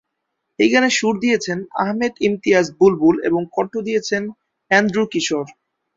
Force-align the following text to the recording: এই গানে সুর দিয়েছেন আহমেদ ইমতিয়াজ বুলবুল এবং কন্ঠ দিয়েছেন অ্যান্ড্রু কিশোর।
এই 0.59 0.69
গানে 0.73 0.89
সুর 0.97 1.15
দিয়েছেন 1.23 1.57
আহমেদ 1.81 2.13
ইমতিয়াজ 2.27 2.65
বুলবুল 2.79 3.15
এবং 3.27 3.41
কন্ঠ 3.55 3.73
দিয়েছেন 3.87 4.23
অ্যান্ড্রু 4.71 5.03
কিশোর। 5.13 5.45